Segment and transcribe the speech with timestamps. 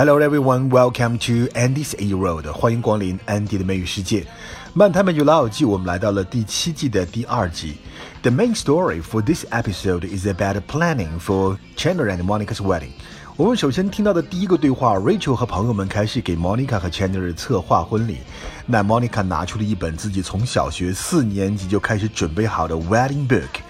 [0.00, 4.26] Hello everyone, welcome to Andy's A Road，欢迎光临 Andy 的美语世界。
[4.72, 7.74] 漫谈美剧老友记，我们来到了第七季的第二集。
[8.22, 12.92] The main story for this episode is about planning for Chandler and Monica's wedding。
[13.36, 18.20] 我们首先听到的第一个对话，Rachel 和朋友们开始给 Monica 和 Chandler 策划婚礼。
[18.64, 23.60] 那 Monica 拿出了一本自己从小学四年级就开始准备好的 wedding book。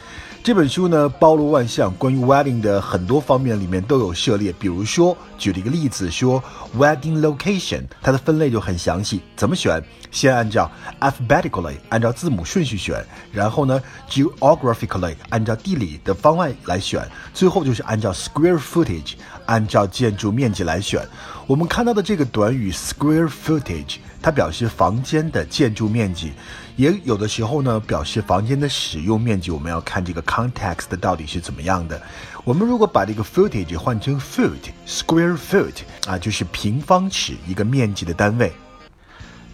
[0.43, 4.51] 这本书呢，包罗万象，关于 wedding 的很多方面里面都有涉猎。
[4.59, 6.43] 比如说，举了一个例子说
[6.79, 9.83] ，wedding location，它的分类就很详细，怎么选？
[10.11, 10.69] 先按照
[11.01, 19.13] alphabetically，按照字母顺序选，然后呢，geographically，按照地理的方位来选，最后就是按照 square footage，
[19.45, 21.07] 按照建筑面积来选。
[21.47, 26.33] 我们看到的这个短语 square footage，它表示房间的建筑面积。
[26.77, 32.01] 也有的时候呢，表示房间的使用面积，我们要看这个 context 到底是怎么样的。
[32.43, 35.75] 我们如果把这个 footage 换成 foot，square foot
[36.07, 38.51] 啊，就是平方尺一个面积的单位。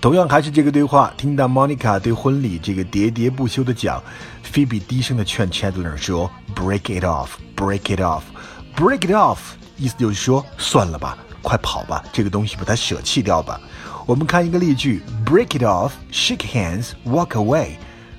[0.00, 4.00] 同样还是这个对话，听到 Monica 对婚礼这个喋喋不休的讲
[4.44, 9.38] ，Phoebe 低声的劝 Chandler 说：“Break it off，break it off，break it off。”
[9.76, 13.60] 意思就是说，算了吧，快跑吧，这个东西把它舍弃掉吧。
[14.06, 17.70] 我们看一个例句：Break it off, shake hands, walk away。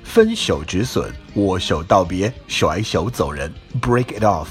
[0.03, 3.53] 分手止损，握手道别，甩手走人。
[3.81, 4.47] Break it off，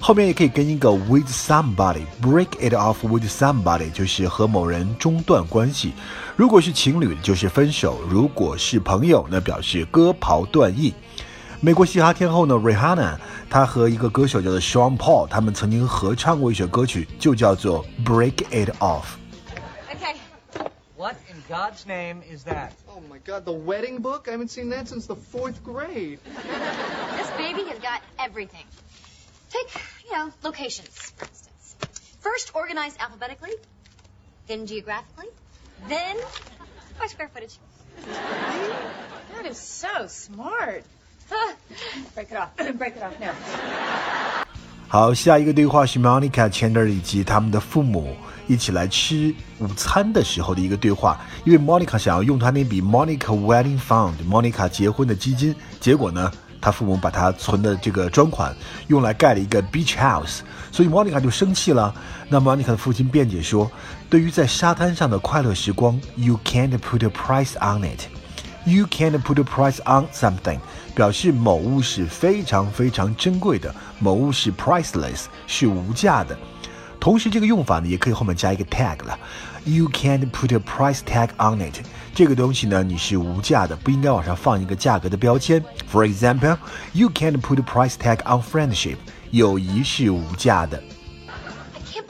[0.00, 2.04] 后面也可以跟一个 with somebody。
[2.22, 5.92] Break it off with somebody 就是和某人中断关系。
[6.34, 10.94] 如果是情侣，就是分手；如果是朋友，那表示割袍断义。
[11.60, 13.16] 美国嘻哈天后呢，Rihanna，
[13.50, 19.19] 她和一个歌手叫做 Sean Paul，他们曾经合唱过一首歌曲，就叫做 Break It Off。
[21.50, 22.72] What in God's name is that?
[22.88, 24.26] Oh my God, the wedding book?
[24.28, 26.20] I haven't seen that since the fourth grade.
[27.16, 28.64] This baby has got everything.
[29.50, 29.68] Take,
[30.04, 31.76] you know, locations, for instance.
[32.20, 33.50] First organized alphabetically,
[34.46, 35.26] then geographically,
[35.88, 36.16] then
[36.98, 37.58] by square footage.
[38.06, 40.84] That is so smart.
[42.14, 42.56] Break it off.
[42.78, 44.46] Break it off now.
[44.92, 48.16] 好，下一个对话是 Monica Chandler 以及他们的父母。
[48.48, 56.28] 一起来吃午餐的时候的一个对话，因为 Monica 想要用她那笔 Monica Wedding Fund，Monica 结婚的基金，结果呢，
[56.60, 58.52] 她父母把她存的这个专款
[58.88, 60.40] 用来盖了一个 beach house，
[60.72, 61.94] 所以 Monica 就生气了。
[62.28, 63.70] 那 Monica 的父亲辩解说，
[64.08, 70.58] 对于在沙滩上的快乐时光，You can't put a price on it，You can't put a price on something，
[71.00, 76.36] 表示某物是非常非常珍贵的，某物是 priceless，是无价的。
[77.00, 79.18] 同时，这个用法呢，也可以后面加一个 tag 了。
[79.64, 81.82] You can't put a price tag on it。
[82.14, 85.64] 这个东西呢，你是无价的，不应该往上放一个价格的标签。
[85.90, 86.58] For example,
[86.92, 88.96] you can't put a price tag on friendship。
[89.30, 90.82] 友谊是无价的。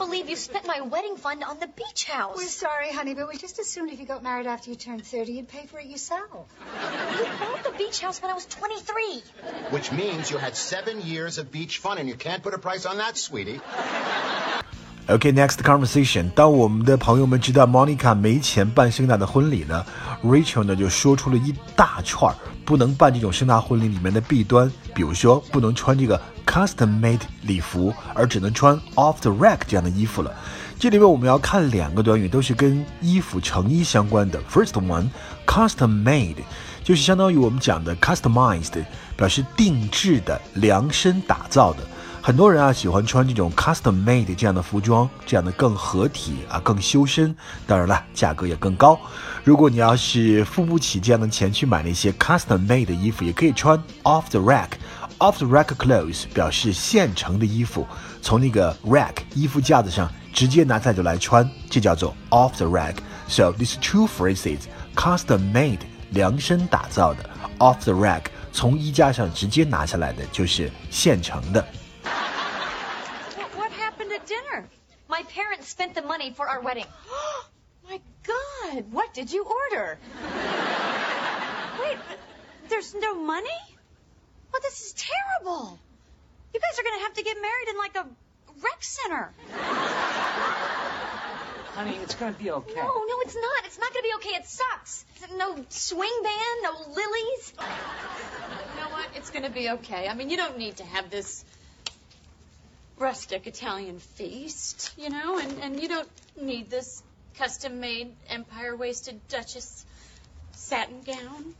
[0.00, 2.34] believe you spent my wedding fund on the beach house.
[2.34, 5.32] We're sorry, honey, but we just assumed if you got married after you turned 30,
[5.32, 6.48] you'd pay for it yourself.
[7.18, 9.22] You bought the beach house when I was 23.
[9.70, 12.86] Which means you had seven years of beach fun, and you can't put a price
[12.86, 13.60] on that, sweetie.
[15.08, 16.30] OK，next conversation。
[16.30, 19.84] 当我们的朋友们知道 Monica 没钱办盛大的婚礼呢，
[20.24, 22.34] Rachel 呢就说出了一大串
[22.64, 26.20] 不能办这种盛大婚礼里面的弊端，比如说不能穿这个
[26.51, 30.33] custom-made 礼服，而只能穿 off the rack 这样的衣服了。
[30.77, 34.41] 这里面我们要看两个短语，都是跟衣服成衣相关的。
[34.51, 36.35] First one，custom-made，
[36.83, 38.83] 就是相当于我们讲的 customized，
[39.15, 41.79] 表示定制的、量身打造的。
[42.23, 47.35] 很多人啊喜欢穿这种 custom made 这样的服装，这样的更合体啊，更修身。
[47.65, 48.99] 当然了，价格也更高。
[49.43, 54.69] 如果你要是付不起这样的钱去买那些 custom made 的衣服，也可以穿 off the rack。
[55.20, 57.86] off the rack clothes 表示现成的衣服，
[58.20, 64.60] 从那个 rack 衣服架子上直接拿下来就来穿，这叫做 off the rack。So these two phrases
[64.94, 65.80] custom made
[66.10, 67.28] 量身打造的，
[67.58, 71.66] off the rack 从衣架上直接拿下来的就是现成的。
[75.08, 76.84] My parents spent the money for our wedding.
[77.88, 79.98] My God, what did you order?
[81.80, 81.96] Wait,
[82.68, 83.46] there's no money?
[84.51, 85.79] Well, this is terrible.
[86.53, 88.05] You guys are going to have to get married in like a
[88.61, 89.31] rec center.
[91.73, 92.75] Honey, it's going to be okay.
[92.75, 93.65] No, no, it's not.
[93.65, 94.35] It's not going to be okay.
[94.35, 95.05] It sucks.
[95.37, 97.53] No swing band, no lilies.
[97.57, 99.07] You know what?
[99.15, 100.07] It's going to be okay.
[100.07, 101.45] I mean, you don't need to have this
[102.97, 106.09] rustic Italian feast, you know, and, and you don't
[106.39, 107.01] need this
[107.37, 109.85] custom made empire waisted Duchess
[110.51, 111.55] satin gown.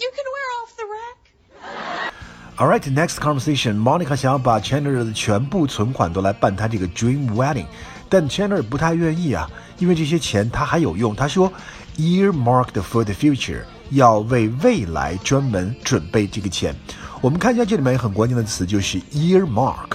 [0.00, 1.27] You can wear off the rack.
[2.60, 3.80] All right, next conversation.
[3.80, 7.66] Monica 想要把 Chandler 的全部存款都来办他这个 dream wedding，
[8.08, 11.14] 但 Chandler 不太愿意啊，因为这些钱他还有用。
[11.14, 11.52] 他说
[11.98, 16.74] ，earmarked for the future，要为未来专门准备这个钱。
[17.20, 19.90] 我们看一下这里面很关键的词，就是 earmark。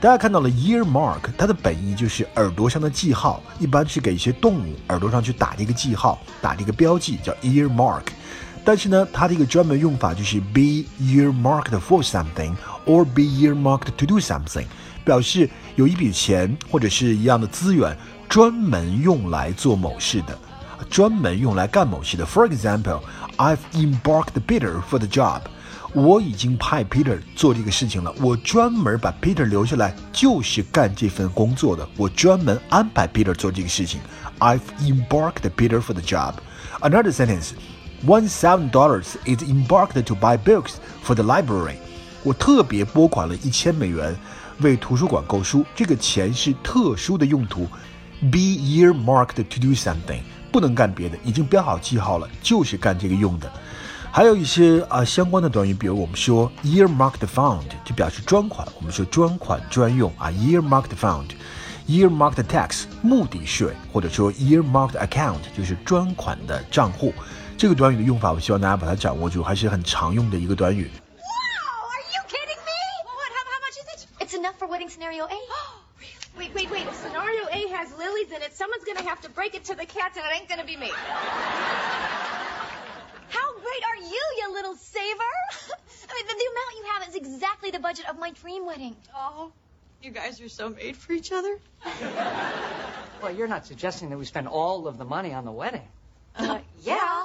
[0.00, 8.04] 大家看到了 earmark，它的本意就是耳朵上的记号，一般是给一些动物耳朵上去打这个记号，打这个标记，叫 earmark。
[8.63, 12.55] 但是呢，它的一个专门用法就是 be earmarked for something
[12.85, 14.65] or be earmarked to do something，
[15.03, 20.37] 表示有一笔钱或者是一样的资源专门用来做某事的，
[20.89, 22.25] 专门用来干某事的。
[22.25, 23.01] For example,
[23.37, 25.41] I've embarked Peter for the job。
[25.93, 33.99] 我已经派 Peter 做这个事情了，我专门把 Peter 留下来就是干这份工作的，我专门安排 Peter 做这个事情。
[34.37, 36.35] I've embarked Peter for the job.
[36.81, 37.53] Another sentence.
[38.06, 41.76] One thousand dollars is embarked to buy books for the library。
[42.22, 44.14] 我特别拨款了一千美元
[44.60, 47.66] 为图书馆购书，这个钱是特殊的用途
[48.30, 50.20] ，be earmarked to do something，
[50.52, 53.50] 不能干别的，已经标好记号了，就是干这个用的。
[54.12, 67.14] 还有一些啊相关的短语，比如我们说 earmarked fund 就表示专款，我们说专款专用啊 earmarked fund，earmarked tax 目的税，或者说 earmarked account 就是专款的账户。
[67.57, 70.89] 这个短语的用法，我希望大家把它掌握住，还是很常用的一个短语。
[70.89, 72.79] Wow, are you kidding me?
[73.05, 73.31] What?
[73.35, 74.07] How, how much is it?
[74.19, 75.39] It's enough for wedding scenario A.
[76.37, 76.87] Wait, wait, wait.
[76.93, 78.53] Scenario A has lilies in it.
[78.55, 80.89] Someone's gonna have to break it to the cats, and it ain't gonna be me.
[83.29, 85.33] How great are you, you little saver?
[86.09, 88.95] I mean, the, the amount you have is exactly the budget of my dream wedding.
[89.13, 89.51] Oh,
[90.01, 91.59] you guys are so made for each other.
[93.21, 95.87] Well, you're not suggesting that we spend all of the money on the wedding.
[96.35, 97.22] Uh, yeah.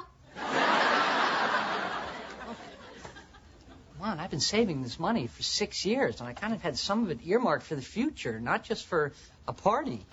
[4.29, 7.09] I've been saving this money for six years, and I kind of had some of
[7.09, 9.11] it earmarked for the future, not just for
[9.47, 10.05] a party.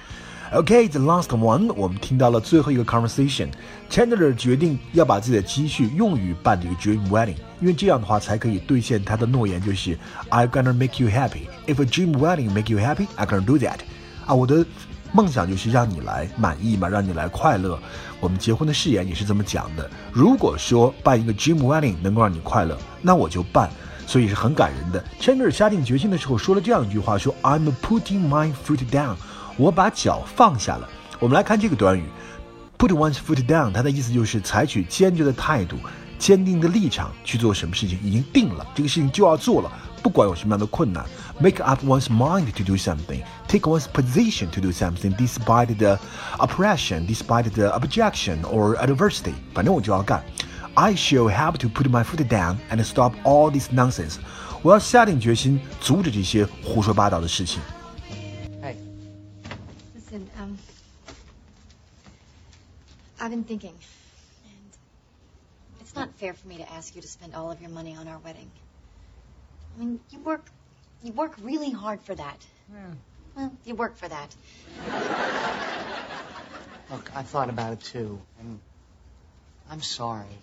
[0.55, 3.51] Okay, the last one，我们听到了最后一个 conversation。
[3.91, 9.99] Chandler 决定要把自己的积蓄用于办这个 dream wedding，因为这样的话才可以兑现他的诺言，就是
[10.31, 11.47] I'm gonna make you happy.
[11.67, 13.81] If a dream wedding make you happy, I'm gonna do that.
[14.25, 14.65] 啊，我的
[15.13, 17.79] 梦想就是让你来满意嘛，让你来快乐。
[18.21, 19.91] 我们结婚的誓言也是这么讲的。
[20.11, 23.69] 如果说办一个 dream wedding 能够让你快乐，那我就办。
[24.07, 25.05] 所以是很感人的。
[25.21, 29.17] Chandler 下定决心的时候说了这样一句话：说 I'm putting my foot down，
[29.57, 30.89] 我把脚放下了。
[31.19, 32.05] 我们来看这个短语
[32.79, 35.77] ，put one's foot down，它的意思就是采取坚决的态度、
[36.19, 39.73] 坚定的立场去做什么事情，已经定了，这个事情就要做了。
[40.03, 41.05] 不管有什么样的困难
[41.41, 45.99] ，make up one's mind to do something, take one's position to do something, despite the
[46.39, 50.23] oppression, despite the objection or adversity，反正我就要干。
[50.76, 54.20] I shall have to put my foot down and stop all this nonsense。
[54.64, 57.62] 我要下定决心阻止这些胡说八道的事情。
[58.62, 58.76] Hey,
[59.96, 60.58] Listen, um,
[63.20, 63.74] I've been thinking,
[64.46, 64.72] and
[65.82, 68.08] it's not fair for me to ask you to spend all of your money on
[68.08, 68.50] our wedding.
[69.76, 70.46] I mean, you work,
[71.04, 72.46] you work really hard for that.
[73.36, 74.36] Well, you work for that.
[76.92, 78.60] look, I thought about it too, and
[79.70, 80.38] I'm sorry.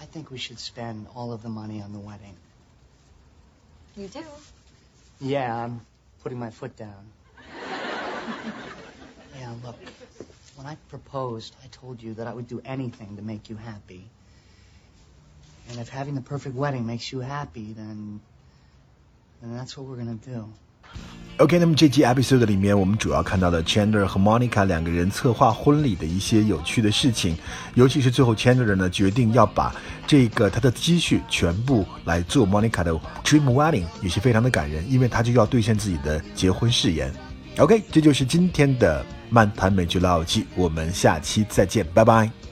[0.00, 2.36] I think we should spend all of the money on the wedding.
[3.96, 4.24] You do.
[5.20, 5.80] Yeah, I'm
[6.22, 7.06] putting my foot down.
[9.38, 9.76] yeah, look,
[10.56, 14.04] when I proposed, I told you that I would do anything to make you happy.
[15.70, 18.20] And if having the perfect wedding makes you happy, then,
[19.40, 20.52] then that's what we're gonna do.
[21.38, 27.36] OK，那么这期 episode 里面，我们主要看到了 Chandler 和 Monica 两个人策划婚礼的一些有趣的事情，
[27.74, 29.74] 尤其是最后 Chandler 呢决定要把
[30.06, 32.92] 这个他的积蓄全部来做 Monica 的
[33.24, 37.12] dream wedding，也是非常的感人，因为他就要兑现自己的结婚誓言。
[37.58, 42.43] OK，这就是今天的漫谈美剧老友记，我们下期再见，拜拜。